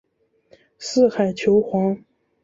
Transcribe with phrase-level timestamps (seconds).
[0.79, 2.03] 四海求凰。